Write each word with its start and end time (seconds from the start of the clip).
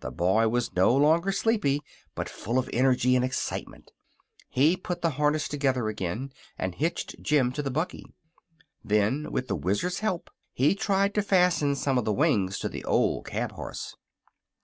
The 0.00 0.10
boy 0.10 0.48
was 0.48 0.74
no 0.74 0.92
longer 0.96 1.30
sleepy, 1.30 1.80
but 2.16 2.28
full 2.28 2.58
of 2.58 2.68
energy 2.72 3.14
and 3.14 3.24
excitement. 3.24 3.92
He 4.48 4.76
put 4.76 5.00
the 5.00 5.10
harness 5.10 5.46
together 5.46 5.86
again 5.86 6.32
and 6.58 6.74
hitched 6.74 7.22
Jim 7.22 7.52
to 7.52 7.62
the 7.62 7.70
buggy. 7.70 8.04
Then, 8.82 9.30
with 9.30 9.46
the 9.46 9.54
Wizard's 9.54 10.00
help, 10.00 10.28
he 10.52 10.74
tried 10.74 11.14
to 11.14 11.22
fasten 11.22 11.76
some 11.76 11.98
of 11.98 12.04
the 12.04 12.12
wings 12.12 12.58
to 12.58 12.68
the 12.68 12.84
old 12.84 13.26
cab 13.26 13.52
horse. 13.52 13.94